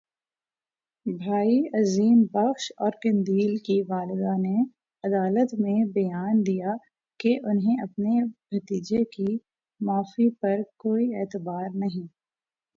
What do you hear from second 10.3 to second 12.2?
پر کوئی اعتبار نہیں